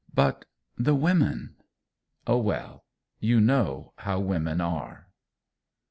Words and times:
But 0.15 0.45
the 0.75 0.95
women 0.95 1.57
Oh, 2.25 2.39
well, 2.39 2.85
you 3.19 3.39
know 3.39 3.93
how 3.97 4.19
women 4.19 4.59
are! 4.59 5.11